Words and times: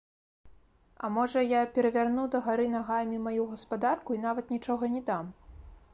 А 1.05 1.09
можа, 1.17 1.43
я 1.43 1.59
перавярну 1.75 2.25
дагары 2.35 2.65
нагамі 2.77 3.21
маю 3.29 3.43
гаспадарку 3.53 4.09
і 4.19 4.23
нават 4.27 4.45
нічога 4.57 4.93
не 4.99 5.07
дам? 5.13 5.25